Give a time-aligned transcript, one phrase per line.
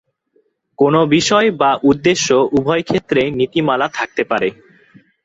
[0.79, 4.49] কোন বিষয় বা উদ্দেশ্য উভয়ক্ষেত্রেই নীতিমালা থাকতে পারে।